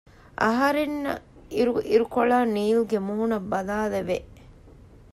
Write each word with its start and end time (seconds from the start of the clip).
އަހަރެންނަށް 0.41 1.23
އިރު 1.55 1.73
އިރުކޮޅާ 1.89 2.37
ނީލްގެ 2.55 2.97
މޫނަށް 3.07 3.47
ބަލާލެވެ 3.51 4.17